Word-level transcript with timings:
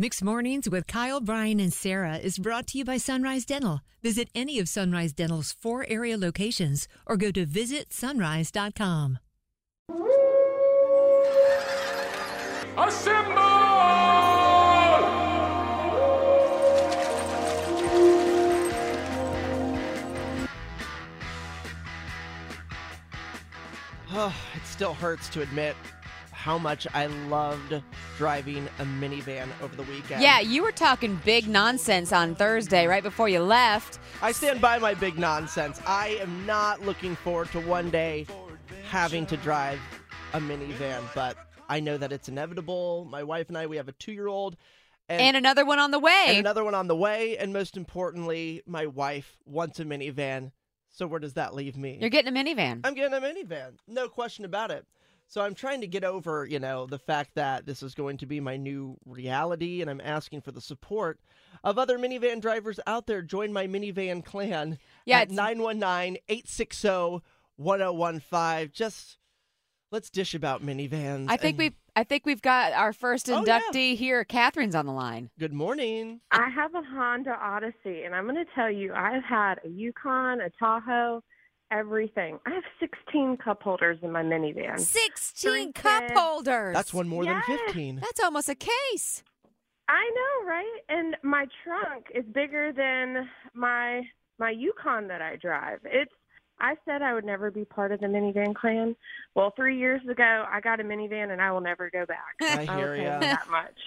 Mixed 0.00 0.22
Mornings 0.22 0.70
with 0.70 0.86
Kyle, 0.86 1.20
Brian, 1.20 1.58
and 1.58 1.72
Sarah 1.72 2.18
is 2.18 2.38
brought 2.38 2.68
to 2.68 2.78
you 2.78 2.84
by 2.84 2.98
Sunrise 2.98 3.44
Dental. 3.44 3.80
Visit 4.00 4.28
any 4.32 4.60
of 4.60 4.68
Sunrise 4.68 5.12
Dental's 5.12 5.50
four 5.50 5.84
area 5.88 6.16
locations 6.16 6.86
or 7.04 7.16
go 7.16 7.32
to 7.32 7.44
visitsunrise.com. 7.44 9.18
Assemble! 12.76 13.42
Oh, 24.12 24.32
it 24.54 24.64
still 24.64 24.94
hurts 24.94 25.28
to 25.30 25.42
admit 25.42 25.74
how 26.48 26.56
much 26.56 26.86
I 26.94 27.08
loved 27.28 27.82
driving 28.16 28.66
a 28.78 28.84
minivan 28.84 29.48
over 29.60 29.76
the 29.76 29.82
weekend. 29.82 30.22
Yeah, 30.22 30.40
you 30.40 30.62
were 30.62 30.72
talking 30.72 31.20
big 31.22 31.46
nonsense 31.46 32.10
on 32.10 32.34
Thursday 32.34 32.86
right 32.86 33.02
before 33.02 33.28
you 33.28 33.40
left. 33.40 33.98
I 34.22 34.32
stand 34.32 34.58
by 34.62 34.78
my 34.78 34.94
big 34.94 35.18
nonsense. 35.18 35.78
I 35.86 36.16
am 36.22 36.46
not 36.46 36.80
looking 36.80 37.16
forward 37.16 37.52
to 37.52 37.60
one 37.60 37.90
day 37.90 38.26
having 38.88 39.26
to 39.26 39.36
drive 39.36 39.78
a 40.32 40.40
minivan, 40.40 41.02
but 41.14 41.36
I 41.68 41.80
know 41.80 41.98
that 41.98 42.12
it's 42.12 42.30
inevitable. 42.30 43.06
My 43.10 43.24
wife 43.24 43.50
and 43.50 43.58
I, 43.58 43.66
we 43.66 43.76
have 43.76 43.88
a 43.88 43.92
two 43.92 44.12
year 44.12 44.28
old. 44.28 44.56
And, 45.10 45.36
another 45.36 45.66
one 45.66 45.78
on 45.78 45.90
the 45.90 45.98
way. 45.98 46.24
and 46.28 46.38
another 46.38 46.64
one 46.64 46.74
on 46.74 46.88
the 46.88 46.96
way. 46.96 47.36
And 47.36 47.52
most 47.52 47.76
importantly, 47.76 48.62
my 48.66 48.86
wife 48.86 49.36
wants 49.44 49.80
a 49.80 49.84
minivan. 49.84 50.52
So 50.88 51.06
where 51.06 51.20
does 51.20 51.34
that 51.34 51.54
leave 51.54 51.76
me? 51.76 51.98
You're 52.00 52.08
getting 52.08 52.34
a 52.34 52.42
minivan. 52.42 52.80
I'm 52.84 52.94
getting 52.94 53.12
a 53.12 53.20
minivan. 53.20 53.72
No 53.86 54.08
question 54.08 54.46
about 54.46 54.70
it. 54.70 54.86
So 55.30 55.42
I'm 55.42 55.54
trying 55.54 55.82
to 55.82 55.86
get 55.86 56.04
over, 56.04 56.46
you 56.46 56.58
know, 56.58 56.86
the 56.86 56.98
fact 56.98 57.34
that 57.34 57.66
this 57.66 57.82
is 57.82 57.94
going 57.94 58.16
to 58.18 58.26
be 58.26 58.40
my 58.40 58.56
new 58.56 58.96
reality 59.04 59.82
and 59.82 59.90
I'm 59.90 60.00
asking 60.00 60.40
for 60.40 60.52
the 60.52 60.60
support 60.62 61.20
of 61.62 61.78
other 61.78 61.98
minivan 61.98 62.40
drivers 62.40 62.80
out 62.86 63.06
there. 63.06 63.20
Join 63.20 63.52
my 63.52 63.66
minivan 63.66 64.24
clan 64.24 64.78
Yeah, 65.04 65.18
at 65.20 65.30
it's- 65.30 65.38
919-860-1015. 67.60 68.72
Just 68.72 69.18
let's 69.90 70.08
dish 70.10 70.34
about 70.34 70.62
minivans. 70.64 71.26
I 71.28 71.36
think 71.36 71.54
and- 71.54 71.58
we've 71.58 71.74
I 71.96 72.04
think 72.04 72.24
we've 72.24 72.40
got 72.42 72.72
our 72.74 72.92
first 72.92 73.28
Oh, 73.28 73.44
yeah. 73.44 73.58
inductee 73.58 73.96
here. 73.96 74.24
Catherine's 74.24 74.76
on 74.76 74.86
the 74.86 74.92
line. 74.92 75.30
Good 75.36 75.52
morning. 75.52 76.20
I 76.30 76.48
have 76.48 76.72
a 76.76 76.80
Honda 76.82 77.32
Odyssey, 77.32 78.04
and 78.04 78.14
I'm 78.14 78.22
going 78.22 78.36
to 78.36 78.44
tell 78.54 78.70
you, 78.70 78.94
I've 78.94 79.24
had 79.24 79.56
a 79.64 79.68
Yukon, 79.68 80.40
a 80.40 80.48
Tahoe, 80.60 81.24
everything. 81.70 82.38
I 82.46 82.50
have 82.50 82.64
16 82.80 83.36
cup 83.38 83.62
holders 83.62 83.98
in 84.02 84.10
my 84.12 84.22
minivan. 84.22 84.78
Sixteen 84.80 85.52
Three 85.52 85.72
cup 85.72 86.02
kids. 86.08 86.18
holders. 86.18 86.74
That's 86.74 86.92
one 86.94 87.08
more 87.08 87.24
Yes. 87.24 87.44
than 87.46 87.58
15. 87.66 87.96
That's 88.00 88.20
almost 88.20 88.48
a 88.48 88.54
case. 88.54 89.22
I 89.88 90.10
know, 90.14 90.48
right? 90.48 90.78
And 90.88 91.16
my 91.22 91.46
trunk 91.64 92.06
is 92.14 92.24
bigger 92.34 92.72
than 92.72 93.28
my 93.54 94.02
my 94.38 94.50
Yukon 94.50 95.08
that 95.08 95.20
I 95.22 95.36
drive. 95.36 95.80
It's. 95.84 96.12
I 96.60 96.74
said 96.84 97.02
I 97.02 97.14
would 97.14 97.24
never 97.24 97.52
be 97.52 97.64
part 97.64 97.92
of 97.92 98.00
the 98.00 98.06
minivan 98.06 98.52
clan. 98.52 98.96
Well, 99.36 99.52
three 99.54 99.78
years 99.78 100.00
ago, 100.10 100.44
I 100.50 100.60
got 100.60 100.80
a 100.80 100.82
minivan, 100.82 101.30
and 101.30 101.40
I 101.40 101.52
will 101.52 101.60
never 101.60 101.88
go 101.88 102.04
back. 102.04 102.34
I 102.42 102.64
hear 102.76 102.96
ya. 102.96 103.14
you 103.14 103.20
that 103.20 103.46
much. 103.48 103.78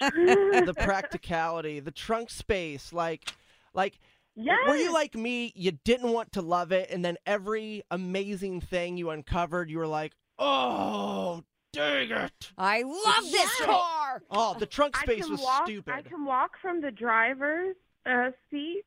the 0.66 0.72
practicality, 0.74 1.80
the 1.80 1.90
trunk 1.90 2.30
space, 2.30 2.90
like 2.92 3.28
like 3.74 3.98
yes. 4.34 4.58
Were 4.68 4.76
you 4.76 4.92
like 4.92 5.14
me? 5.14 5.52
You 5.54 5.72
didn't 5.72 6.12
want 6.12 6.32
to 6.32 6.42
love 6.42 6.72
it, 6.72 6.90
and 6.90 7.04
then 7.04 7.16
every 7.26 7.82
amazing 7.90 8.60
thing 8.60 8.96
you 8.96 9.10
uncovered, 9.10 9.70
you 9.70 9.78
were 9.78 9.86
like, 9.86 10.12
"Oh, 10.38 11.42
dang 11.72 12.10
it!" 12.10 12.52
I 12.56 12.82
love 12.82 13.24
this 13.24 13.32
Yes. 13.58 13.62
car. 13.66 14.22
Oh, 14.30 14.56
the 14.58 14.66
trunk 14.66 14.96
space 14.96 15.28
was 15.28 15.40
walk, 15.40 15.66
stupid. 15.66 15.92
I 15.94 16.02
can 16.02 16.24
walk 16.24 16.52
from 16.60 16.80
the 16.80 16.90
driver's 16.90 17.76
uh, 18.06 18.30
seat 18.50 18.84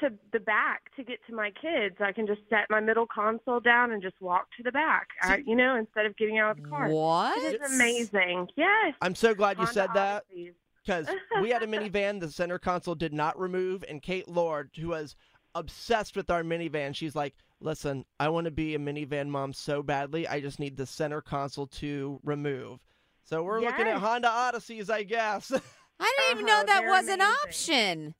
to 0.00 0.10
the 0.32 0.40
back 0.40 0.94
to 0.96 1.04
get 1.04 1.18
to 1.28 1.34
my 1.34 1.52
kids. 1.52 1.96
I 2.00 2.10
can 2.12 2.26
just 2.26 2.40
set 2.50 2.66
my 2.68 2.80
middle 2.80 3.06
console 3.06 3.60
down 3.60 3.92
and 3.92 4.02
just 4.02 4.20
walk 4.20 4.48
to 4.56 4.62
the 4.64 4.72
back. 4.72 5.06
I, 5.22 5.42
you 5.46 5.54
know, 5.54 5.76
instead 5.76 6.04
of 6.06 6.16
getting 6.16 6.38
out 6.38 6.58
of 6.58 6.62
the 6.64 6.68
car. 6.68 6.88
What? 6.88 7.38
It 7.38 7.60
is 7.60 7.72
amazing. 7.74 8.48
Yes. 8.56 8.94
I'm 9.00 9.14
so 9.14 9.34
glad 9.34 9.56
you 9.56 9.64
Honda 9.64 9.72
said 9.72 9.90
that 9.94 10.24
Odysseys. 10.34 10.54
Because 10.84 11.08
we 11.40 11.50
had 11.50 11.62
a 11.62 11.66
minivan. 11.68 12.20
The 12.20 12.30
center 12.30 12.58
console 12.58 12.94
did 12.94 13.12
not 13.12 13.38
remove, 13.38 13.84
and 13.88 14.02
Kate 14.02 14.28
Lord, 14.28 14.70
who 14.78 14.88
was 14.88 15.16
obsessed 15.54 16.16
with 16.16 16.30
our 16.30 16.42
minivan, 16.42 16.94
she's 16.94 17.14
like, 17.14 17.34
"Listen, 17.60 18.04
I 18.20 18.28
want 18.28 18.44
to 18.46 18.50
be 18.50 18.74
a 18.74 18.78
minivan 18.78 19.28
mom 19.28 19.52
so 19.52 19.82
badly. 19.82 20.26
I 20.28 20.40
just 20.40 20.58
need 20.58 20.76
the 20.76 20.86
center 20.86 21.20
console 21.20 21.66
to 21.68 22.20
remove." 22.24 22.80
So 23.24 23.42
we're 23.42 23.60
looking 23.60 23.86
at 23.86 23.98
Honda 23.98 24.28
Odysseys, 24.28 24.90
I 24.90 25.02
guess. 25.02 25.50
I 26.00 26.14
didn't 26.18 26.40
even 26.40 26.50
Uh-huh, 26.50 26.60
know 26.62 26.66
that 26.66 26.80
they're 26.80 26.90
was 26.90 27.08
an 27.08 27.20
option. 27.22 28.14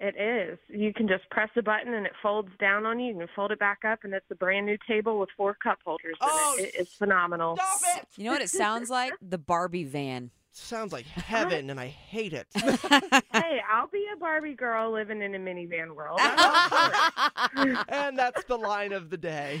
It 0.00 0.14
is. 0.16 0.58
You 0.68 0.92
can 0.94 1.08
just 1.08 1.28
press 1.30 1.48
a 1.56 1.62
button 1.62 1.92
and 1.92 2.06
it 2.06 2.12
folds 2.22 2.50
down 2.60 2.86
on 2.86 3.00
you. 3.00 3.14
You 3.14 3.18
can 3.18 3.28
fold 3.34 3.50
it 3.50 3.58
back 3.58 3.78
up, 3.84 4.04
and 4.04 4.14
it's 4.14 4.30
a 4.30 4.36
brand 4.36 4.64
new 4.66 4.78
table 4.86 5.18
with 5.18 5.28
four 5.36 5.54
cup 5.60 5.78
holders 5.84 6.16
Oh, 6.20 6.54
in 6.58 6.64
it. 6.66 6.68
it. 6.68 6.74
It's 6.82 6.92
phenomenal. 6.94 7.56
Stop 7.56 7.96
it! 7.96 8.06
You 8.16 8.26
know 8.26 8.30
what 8.32 8.42
it 8.42 8.50
sounds 8.50 8.90
like? 8.90 9.12
The 9.22 9.38
Barbie 9.38 9.82
van. 9.82 10.30
Sounds 10.52 10.92
like 10.92 11.06
heaven, 11.06 11.70
and 11.70 11.78
I 11.78 11.86
hate 11.86 12.32
it. 12.32 12.46
hey, 12.54 13.60
I'll 13.70 13.88
be 13.88 14.06
a 14.12 14.16
Barbie 14.18 14.54
girl 14.54 14.90
living 14.92 15.22
in 15.22 15.34
a 15.34 15.38
minivan 15.38 15.94
world. 15.94 16.18
I'm 16.20 16.38
up 16.38 17.50
for 17.52 17.68
it. 17.68 17.78
and 17.88 18.18
that's 18.18 18.44
the 18.44 18.56
line 18.56 18.92
of 18.92 19.10
the 19.10 19.16
day. 19.16 19.60